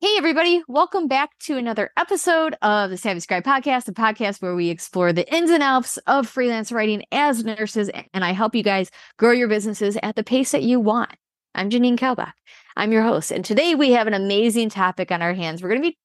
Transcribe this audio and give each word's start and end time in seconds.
Hey, 0.00 0.14
everybody. 0.16 0.62
Welcome 0.68 1.08
back 1.08 1.36
to 1.40 1.56
another 1.56 1.90
episode 1.96 2.54
of 2.62 2.88
the 2.88 2.96
Savvy 2.96 3.18
Scribe 3.18 3.42
podcast, 3.42 3.88
a 3.88 3.92
podcast 3.92 4.40
where 4.40 4.54
we 4.54 4.68
explore 4.68 5.12
the 5.12 5.28
ins 5.34 5.50
and 5.50 5.60
outs 5.60 5.96
of 6.06 6.28
freelance 6.28 6.70
writing 6.70 7.02
as 7.10 7.42
nurses, 7.42 7.90
and 8.14 8.24
I 8.24 8.30
help 8.30 8.54
you 8.54 8.62
guys 8.62 8.92
grow 9.16 9.32
your 9.32 9.48
businesses 9.48 9.98
at 10.04 10.14
the 10.14 10.22
pace 10.22 10.52
that 10.52 10.62
you 10.62 10.78
want. 10.78 11.10
I'm 11.56 11.68
Janine 11.68 11.98
Kalbach. 11.98 12.30
I'm 12.76 12.92
your 12.92 13.02
host. 13.02 13.32
And 13.32 13.44
today 13.44 13.74
we 13.74 13.90
have 13.90 14.06
an 14.06 14.14
amazing 14.14 14.68
topic 14.68 15.10
on 15.10 15.20
our 15.20 15.34
hands. 15.34 15.64
We're 15.64 15.70
going 15.70 15.82
to 15.82 15.88
be 15.88 15.98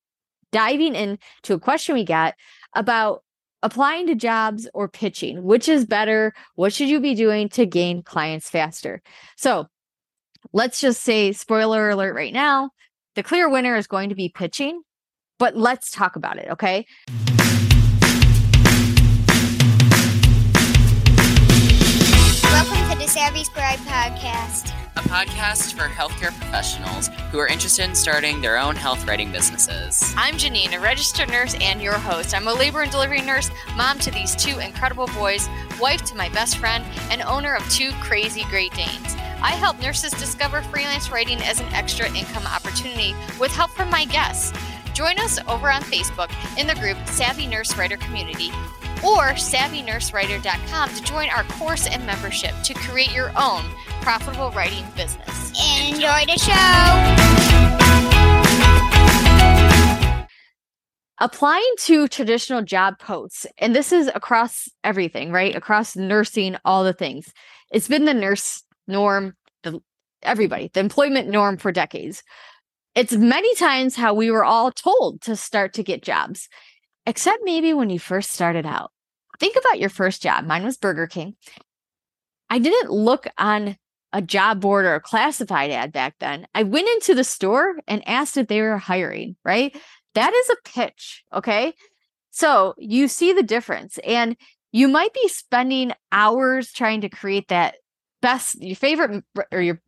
diving 0.51 0.95
into 0.95 1.53
a 1.53 1.59
question 1.59 1.93
we 1.93 2.03
got 2.03 2.33
about 2.75 3.23
applying 3.61 4.07
to 4.07 4.15
jobs 4.15 4.67
or 4.73 4.87
pitching. 4.87 5.43
Which 5.43 5.69
is 5.69 5.85
better? 5.85 6.33
What 6.55 6.73
should 6.73 6.89
you 6.89 6.99
be 6.99 7.13
doing 7.13 7.47
to 7.49 7.67
gain 7.67 8.01
clients 8.01 8.49
faster? 8.49 9.03
So 9.37 9.67
let's 10.51 10.81
just 10.81 11.03
say, 11.03 11.31
spoiler 11.31 11.91
alert 11.91 12.15
right 12.15 12.33
now 12.33 12.71
the 13.15 13.23
clear 13.23 13.47
winner 13.47 13.75
is 13.75 13.85
going 13.85 14.09
to 14.09 14.15
be 14.15 14.29
pitching, 14.29 14.81
but 15.37 15.55
let's 15.55 15.91
talk 15.91 16.15
about 16.15 16.37
it, 16.37 16.49
okay? 16.49 16.85
Welcome 22.43 22.89
to 22.89 22.97
the 22.97 23.07
Savvy 23.07 23.43
Scribe 23.43 23.77
podcast, 23.81 24.73
a 24.95 25.01
podcast 25.01 25.73
for 25.73 25.83
healthcare 25.83 26.35
professionals 26.39 27.09
who 27.31 27.37
are 27.37 27.45
interested 27.45 27.87
in 27.87 27.93
starting 27.93 28.41
their 28.41 28.57
own 28.57 28.75
health 28.75 29.05
writing 29.07 29.31
businesses. 29.31 30.13
I'm 30.17 30.35
Janine, 30.35 30.73
a 30.73 30.79
registered 30.79 31.29
nurse 31.29 31.55
and 31.61 31.81
your 31.81 31.93
host. 31.93 32.33
I'm 32.33 32.47
a 32.47 32.53
labor 32.53 32.81
and 32.81 32.91
delivery 32.91 33.21
nurse, 33.21 33.51
mom 33.75 33.99
to 33.99 34.09
these 34.09 34.35
two 34.35 34.57
incredible 34.57 35.07
boys, 35.07 35.47
wife 35.79 36.03
to 36.05 36.15
my 36.15 36.29
best 36.29 36.57
friend, 36.57 36.83
and 37.11 37.21
owner 37.21 37.53
of 37.53 37.67
two 37.69 37.91
crazy 38.01 38.43
Great 38.45 38.73
Danes. 38.73 39.15
I 39.43 39.51
help 39.51 39.77
nurses 39.81 40.11
discover 40.13 40.61
freelance 40.61 41.11
writing 41.11 41.37
as 41.41 41.59
an 41.59 41.67
extra 41.73 42.07
income 42.15 42.47
opportunity 42.47 43.13
with 43.41 43.51
help 43.51 43.71
from 43.71 43.89
my 43.89 44.05
guests. 44.05 44.57
Join 44.93 45.19
us 45.19 45.37
over 45.49 45.69
on 45.69 45.81
Facebook 45.81 46.31
in 46.57 46.65
the 46.65 46.75
group 46.75 46.95
Savvy 47.09 47.45
Nurse 47.45 47.77
Writer 47.77 47.97
Community 47.97 48.51
or 49.03 49.33
savvynursewriter.com 49.33 50.89
to 50.95 51.03
join 51.03 51.27
our 51.29 51.43
course 51.43 51.87
and 51.87 52.05
membership 52.05 52.53
to 52.63 52.73
create 52.73 53.13
your 53.13 53.31
own 53.37 53.65
profitable 53.99 54.51
writing 54.51 54.85
business. 54.95 55.51
Enjoy 55.89 56.23
the 56.25 56.37
show. 56.39 57.33
Applying 61.19 61.73
to 61.79 62.07
traditional 62.07 62.61
job 62.61 62.97
posts, 62.97 63.45
and 63.57 63.75
this 63.75 63.91
is 63.91 64.09
across 64.15 64.69
everything, 64.85 65.31
right? 65.33 65.53
Across 65.53 65.97
nursing, 65.97 66.55
all 66.63 66.85
the 66.85 66.93
things. 66.93 67.33
It's 67.71 67.89
been 67.89 68.05
the 68.05 68.13
nurse 68.13 68.63
norm, 68.87 69.35
the 69.63 69.79
everybody, 70.21 70.69
the 70.73 70.79
employment 70.79 71.29
norm 71.29 71.57
for 71.57 71.71
decades. 71.71 72.23
It's 72.95 73.13
many 73.13 73.53
times 73.55 73.95
how 73.95 74.13
we 74.13 74.29
were 74.29 74.45
all 74.45 74.71
told 74.71 75.21
to 75.21 75.35
start 75.35 75.73
to 75.73 75.83
get 75.83 76.03
jobs, 76.03 76.47
except 77.05 77.39
maybe 77.43 77.73
when 77.73 77.89
you 77.89 77.99
first 77.99 78.31
started 78.31 78.65
out. 78.65 78.91
Think 79.39 79.55
about 79.57 79.79
your 79.79 79.89
first 79.89 80.21
job. 80.21 80.45
Mine 80.45 80.63
was 80.63 80.77
Burger 80.77 81.07
King. 81.07 81.35
I 82.49 82.59
didn't 82.59 82.91
look 82.91 83.27
on 83.37 83.77
a 84.13 84.21
job 84.21 84.61
board 84.61 84.85
or 84.85 84.93
a 84.93 85.01
classified 85.01 85.71
ad 85.71 85.91
back 85.91 86.15
then. 86.19 86.45
I 86.53 86.63
went 86.63 86.87
into 86.87 87.15
the 87.15 87.23
store 87.23 87.77
and 87.87 88.07
asked 88.07 88.37
if 88.37 88.47
they 88.47 88.61
were 88.61 88.77
hiring, 88.77 89.35
right? 89.43 89.75
That 90.13 90.31
is 90.33 90.49
a 90.51 90.69
pitch. 90.69 91.23
Okay. 91.33 91.73
So 92.29 92.75
you 92.77 93.07
see 93.07 93.33
the 93.33 93.41
difference. 93.41 93.97
And 94.05 94.37
you 94.71 94.87
might 94.87 95.13
be 95.13 95.27
spending 95.27 95.93
hours 96.11 96.71
trying 96.71 97.01
to 97.01 97.09
create 97.09 97.47
that 97.47 97.75
best, 98.23 98.59
your 98.59 98.75
favorite 98.75 99.23
or 99.51 99.61
your 99.61 99.79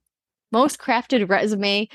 most 0.51 0.77
crafted 0.77 1.27
resume, 1.27 1.87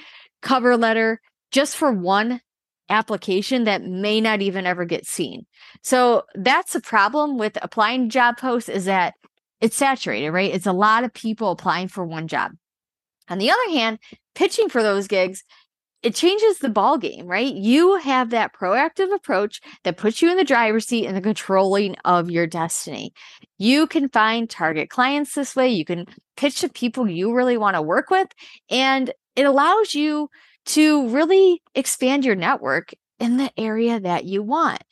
cover 0.42 0.76
letter, 0.76 1.20
just 1.52 1.76
for 1.76 1.92
one 1.92 2.40
application 2.88 3.64
that 3.64 3.84
may 3.84 4.20
not 4.20 4.42
even 4.42 4.66
ever 4.66 4.84
get 4.84 5.06
seen. 5.06 5.46
So 5.82 6.24
that's 6.34 6.72
the 6.72 6.80
problem 6.80 7.38
with 7.38 7.56
applying 7.62 8.08
job 8.08 8.38
posts 8.38 8.68
is 8.68 8.86
that 8.86 9.14
it's 9.60 9.76
saturated, 9.76 10.32
right? 10.32 10.52
It's 10.52 10.66
a 10.66 10.72
lot 10.72 11.04
of 11.04 11.14
people 11.14 11.52
applying 11.52 11.86
for 11.86 12.04
one 12.04 12.26
job. 12.26 12.52
On 13.28 13.38
the 13.38 13.50
other 13.50 13.70
hand, 13.70 13.98
pitching 14.34 14.68
for 14.68 14.82
those 14.82 15.06
gigs, 15.06 15.44
it 16.02 16.14
changes 16.14 16.58
the 16.58 16.70
ball 16.70 16.96
game, 16.96 17.26
right? 17.26 17.54
You 17.54 17.96
have 17.96 18.30
that 18.30 18.54
proactive 18.54 19.14
approach 19.14 19.60
that 19.84 19.98
puts 19.98 20.22
you 20.22 20.30
in 20.30 20.36
the 20.36 20.44
driver's 20.44 20.86
seat 20.86 21.06
and 21.06 21.16
the 21.16 21.20
controlling 21.20 21.96
of 22.04 22.30
your 22.30 22.46
destiny. 22.46 23.12
You 23.58 23.86
can 23.86 24.08
find 24.08 24.48
target 24.48 24.88
clients 24.88 25.34
this 25.34 25.54
way. 25.54 25.68
You 25.68 25.84
can 25.84 26.06
pitch 26.36 26.60
to 26.60 26.68
people 26.70 27.08
you 27.08 27.34
really 27.34 27.58
want 27.58 27.76
to 27.76 27.82
work 27.82 28.08
with, 28.10 28.28
and 28.70 29.12
it 29.36 29.44
allows 29.44 29.94
you 29.94 30.30
to 30.66 31.08
really 31.08 31.62
expand 31.74 32.24
your 32.24 32.36
network 32.36 32.92
in 33.18 33.36
the 33.36 33.50
area 33.58 34.00
that 34.00 34.24
you 34.24 34.42
want. 34.42 34.82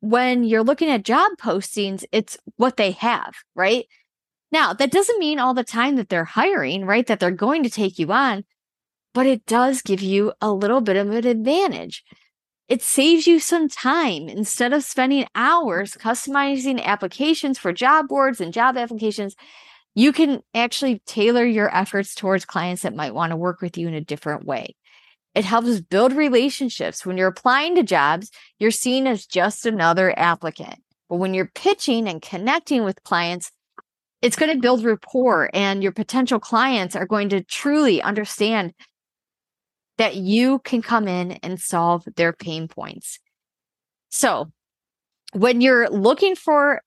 When 0.00 0.44
you're 0.44 0.64
looking 0.64 0.88
at 0.88 1.04
job 1.04 1.32
postings, 1.38 2.04
it's 2.12 2.38
what 2.56 2.78
they 2.78 2.92
have, 2.92 3.34
right? 3.54 3.84
Now, 4.50 4.72
that 4.72 4.90
doesn't 4.90 5.18
mean 5.18 5.38
all 5.38 5.52
the 5.52 5.62
time 5.62 5.96
that 5.96 6.08
they're 6.08 6.24
hiring, 6.24 6.86
right? 6.86 7.06
That 7.06 7.20
they're 7.20 7.30
going 7.30 7.62
to 7.64 7.70
take 7.70 7.98
you 7.98 8.10
on, 8.10 8.44
but 9.14 9.26
it 9.26 9.46
does 9.46 9.82
give 9.82 10.02
you 10.02 10.32
a 10.40 10.52
little 10.52 10.80
bit 10.80 10.96
of 10.96 11.10
an 11.10 11.26
advantage. 11.26 12.04
It 12.68 12.82
saves 12.82 13.26
you 13.26 13.40
some 13.40 13.68
time 13.68 14.28
instead 14.28 14.72
of 14.72 14.84
spending 14.84 15.26
hours 15.34 15.94
customizing 15.94 16.80
applications 16.82 17.58
for 17.58 17.72
job 17.72 18.06
boards 18.08 18.40
and 18.40 18.52
job 18.52 18.76
applications. 18.76 19.34
You 19.96 20.12
can 20.12 20.40
actually 20.54 21.02
tailor 21.04 21.44
your 21.44 21.74
efforts 21.74 22.14
towards 22.14 22.44
clients 22.44 22.82
that 22.82 22.94
might 22.94 23.14
want 23.14 23.30
to 23.30 23.36
work 23.36 23.60
with 23.60 23.76
you 23.76 23.88
in 23.88 23.94
a 23.94 24.00
different 24.00 24.44
way. 24.44 24.76
It 25.34 25.44
helps 25.44 25.80
build 25.80 26.12
relationships. 26.12 27.04
When 27.04 27.16
you're 27.16 27.28
applying 27.28 27.74
to 27.76 27.82
jobs, 27.82 28.30
you're 28.58 28.70
seen 28.70 29.06
as 29.06 29.26
just 29.26 29.66
another 29.66 30.16
applicant. 30.16 30.76
But 31.08 31.16
when 31.16 31.34
you're 31.34 31.50
pitching 31.54 32.08
and 32.08 32.22
connecting 32.22 32.84
with 32.84 33.02
clients, 33.02 33.50
it's 34.22 34.36
going 34.36 34.52
to 34.52 34.60
build 34.60 34.84
rapport, 34.84 35.50
and 35.54 35.82
your 35.82 35.92
potential 35.92 36.38
clients 36.38 36.94
are 36.94 37.06
going 37.06 37.30
to 37.30 37.42
truly 37.42 38.02
understand 38.02 38.74
that 40.00 40.16
you 40.16 40.60
can 40.60 40.80
come 40.80 41.06
in 41.06 41.32
and 41.42 41.60
solve 41.60 42.08
their 42.16 42.32
pain 42.32 42.68
points. 42.68 43.18
So, 44.08 44.50
when 45.34 45.60
you're 45.60 45.90
looking 45.90 46.34
for 46.36 46.80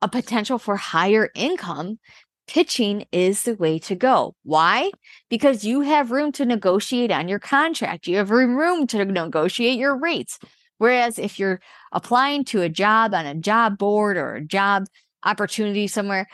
a 0.00 0.08
potential 0.08 0.56
for 0.56 0.76
higher 0.76 1.28
income, 1.34 1.98
pitching 2.46 3.04
is 3.10 3.42
the 3.42 3.56
way 3.56 3.80
to 3.80 3.96
go. 3.96 4.36
Why? 4.44 4.92
Because 5.28 5.64
you 5.64 5.80
have 5.80 6.12
room 6.12 6.30
to 6.32 6.46
negotiate 6.46 7.10
on 7.10 7.26
your 7.26 7.40
contract. 7.40 8.06
You 8.06 8.18
have 8.18 8.30
room 8.30 8.86
to 8.86 9.04
negotiate 9.04 9.76
your 9.76 9.98
rates. 9.98 10.38
Whereas 10.78 11.18
if 11.18 11.40
you're 11.40 11.58
applying 11.90 12.44
to 12.44 12.62
a 12.62 12.68
job 12.68 13.12
on 13.12 13.26
a 13.26 13.34
job 13.34 13.76
board 13.76 14.16
or 14.16 14.36
a 14.36 14.44
job 14.44 14.84
opportunity 15.24 15.88
somewhere, 15.88 16.28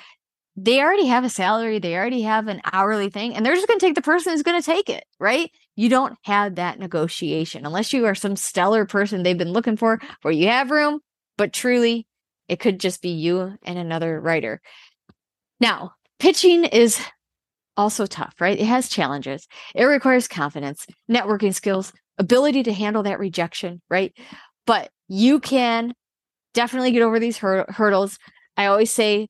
they 0.57 0.83
already 0.83 1.07
have 1.07 1.25
a 1.25 1.31
salary, 1.31 1.79
they 1.79 1.97
already 1.97 2.21
have 2.21 2.49
an 2.49 2.61
hourly 2.71 3.09
thing, 3.09 3.35
and 3.35 3.47
they're 3.47 3.55
just 3.55 3.67
going 3.67 3.81
to 3.81 3.87
take 3.87 3.95
the 3.95 4.03
person 4.03 4.33
who's 4.33 4.43
going 4.43 4.61
to 4.61 4.67
take 4.67 4.91
it, 4.91 5.05
right? 5.19 5.51
You 5.77 5.89
don't 5.89 6.17
have 6.23 6.57
that 6.57 6.79
negotiation 6.79 7.65
unless 7.65 7.93
you 7.93 8.07
are 8.07 8.15
some 8.15 8.37
stellar 8.37 8.85
person 8.85 9.23
they've 9.23 9.39
been 9.39 9.53
looking 9.53 9.77
for, 9.77 10.01
where 10.23 10.33
you 10.33 10.49
have 10.49 10.71
room, 10.71 11.01
but 11.39 11.53
truly 11.53 12.07
it 12.49 12.61
could 12.61 12.79
just 12.79 13.01
be 13.01 13.11
you 13.11 13.57
and 13.63 13.79
another 13.79 14.21
writer. 14.21 14.61
Now, 15.61 15.93
pitching 16.19 16.65
is 16.65 17.01
also 17.77 18.07
tough, 18.07 18.35
right? 18.41 18.59
It 18.59 18.67
has 18.67 18.89
challenges. 18.89 19.47
It 19.75 19.85
requires 19.85 20.29
confidence, 20.29 20.87
networking 21.11 21.55
skills, 21.55 21.93
ability 22.19 22.65
to 22.65 22.73
handle 22.73 23.05
that 23.05 23.19
rejection, 23.19 23.81
right? 23.89 24.13
But 24.67 24.91
you 25.09 25.41
can 25.41 25.95
definitely 26.55 26.91
get 26.91 27.03
over 27.03 27.19
these 27.19 27.39
hur- 27.39 27.67
hurdles. 27.69 28.19
I 28.57 28.67
always 28.67 28.91
say 28.91 29.29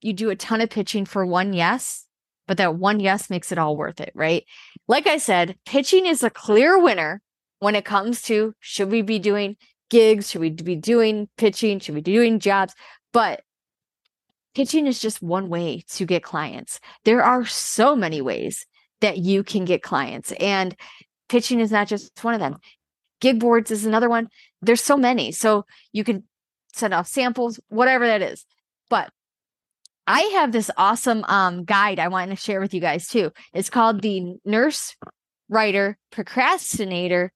you 0.00 0.12
do 0.12 0.30
a 0.30 0.36
ton 0.36 0.60
of 0.60 0.70
pitching 0.70 1.04
for 1.04 1.26
one 1.26 1.52
yes, 1.52 2.06
but 2.46 2.56
that 2.56 2.76
one 2.76 3.00
yes 3.00 3.30
makes 3.30 3.52
it 3.52 3.58
all 3.58 3.76
worth 3.76 4.00
it, 4.00 4.12
right? 4.14 4.44
Like 4.88 5.06
I 5.06 5.18
said, 5.18 5.56
pitching 5.66 6.06
is 6.06 6.22
a 6.22 6.30
clear 6.30 6.78
winner 6.78 7.22
when 7.60 7.74
it 7.74 7.84
comes 7.84 8.22
to 8.22 8.54
should 8.60 8.90
we 8.90 9.02
be 9.02 9.18
doing 9.18 9.56
gigs? 9.90 10.30
Should 10.30 10.40
we 10.40 10.50
be 10.50 10.76
doing 10.76 11.28
pitching? 11.36 11.78
Should 11.78 11.94
we 11.94 12.00
be 12.00 12.12
doing 12.12 12.40
jobs? 12.40 12.74
But 13.12 13.42
pitching 14.54 14.86
is 14.86 15.00
just 15.00 15.22
one 15.22 15.48
way 15.48 15.84
to 15.90 16.06
get 16.06 16.22
clients. 16.22 16.80
There 17.04 17.22
are 17.22 17.44
so 17.44 17.94
many 17.94 18.20
ways 18.20 18.66
that 19.00 19.18
you 19.18 19.42
can 19.42 19.64
get 19.64 19.82
clients, 19.82 20.32
and 20.32 20.76
pitching 21.28 21.60
is 21.60 21.70
not 21.70 21.88
just 21.88 22.22
one 22.24 22.34
of 22.34 22.40
them. 22.40 22.58
Gig 23.20 23.38
boards 23.38 23.70
is 23.70 23.86
another 23.86 24.08
one. 24.08 24.28
There's 24.60 24.82
so 24.82 24.96
many. 24.96 25.32
So 25.32 25.64
you 25.92 26.04
can 26.04 26.24
send 26.74 26.94
off 26.94 27.06
samples, 27.06 27.60
whatever 27.68 28.06
that 28.06 28.22
is. 28.22 28.44
But 28.90 29.10
I 30.06 30.20
have 30.34 30.52
this 30.52 30.70
awesome 30.76 31.24
um, 31.24 31.64
guide 31.64 31.98
I 31.98 32.08
want 32.08 32.30
to 32.30 32.36
share 32.36 32.60
with 32.60 32.74
you 32.74 32.80
guys 32.80 33.06
too. 33.06 33.30
It's 33.54 33.70
called 33.70 34.02
the 34.02 34.34
Nurse 34.44 34.96
Writer 35.48 35.96
Procrastinator 36.10 37.32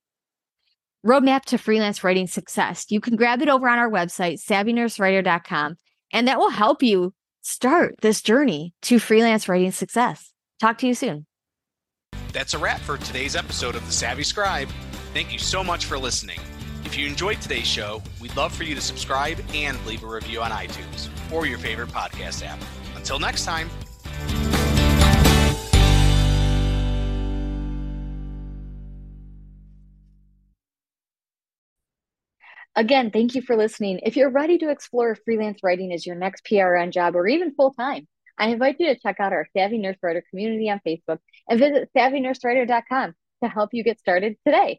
Roadmap 1.04 1.44
to 1.46 1.58
Freelance 1.58 2.02
Writing 2.02 2.26
Success. 2.26 2.86
You 2.90 3.00
can 3.00 3.14
grab 3.14 3.40
it 3.40 3.48
over 3.48 3.68
on 3.68 3.78
our 3.78 3.90
website, 3.90 4.44
savvynursewriter.com, 4.44 5.76
and 6.12 6.28
that 6.28 6.38
will 6.38 6.50
help 6.50 6.82
you 6.82 7.14
start 7.42 7.94
this 8.02 8.20
journey 8.22 8.74
to 8.82 8.98
freelance 8.98 9.48
writing 9.48 9.70
success. 9.70 10.32
Talk 10.58 10.78
to 10.78 10.86
you 10.88 10.94
soon. 10.94 11.26
That's 12.32 12.54
a 12.54 12.58
wrap 12.58 12.80
for 12.80 12.98
today's 12.98 13.36
episode 13.36 13.76
of 13.76 13.86
The 13.86 13.92
Savvy 13.92 14.24
Scribe. 14.24 14.68
Thank 15.14 15.32
you 15.32 15.38
so 15.38 15.62
much 15.62 15.84
for 15.84 15.96
listening. 15.96 16.40
If 16.86 16.96
you 16.96 17.04
enjoyed 17.08 17.40
today's 17.40 17.66
show, 17.66 18.00
we'd 18.20 18.36
love 18.36 18.54
for 18.54 18.62
you 18.62 18.76
to 18.76 18.80
subscribe 18.80 19.40
and 19.52 19.84
leave 19.86 20.04
a 20.04 20.06
review 20.06 20.40
on 20.40 20.52
iTunes 20.52 21.08
or 21.32 21.44
your 21.44 21.58
favorite 21.58 21.88
podcast 21.88 22.46
app. 22.46 22.60
Until 22.94 23.18
next 23.18 23.44
time. 23.44 23.68
Again, 32.76 33.10
thank 33.10 33.34
you 33.34 33.42
for 33.42 33.56
listening. 33.56 33.98
If 34.04 34.14
you're 34.14 34.30
ready 34.30 34.56
to 34.58 34.70
explore 34.70 35.16
freelance 35.16 35.64
writing 35.64 35.92
as 35.92 36.06
your 36.06 36.14
next 36.14 36.46
PRN 36.46 36.92
job 36.92 37.16
or 37.16 37.26
even 37.26 37.52
full 37.56 37.72
time, 37.72 38.06
I 38.38 38.50
invite 38.50 38.76
you 38.78 38.94
to 38.94 39.00
check 39.00 39.16
out 39.18 39.32
our 39.32 39.48
Savvy 39.56 39.78
Nurse 39.78 39.96
Writer 40.04 40.22
community 40.30 40.70
on 40.70 40.80
Facebook 40.86 41.18
and 41.48 41.58
visit 41.58 41.90
savvynursewriter.com 41.96 43.14
to 43.42 43.48
help 43.48 43.70
you 43.72 43.82
get 43.82 43.98
started 43.98 44.36
today. 44.46 44.78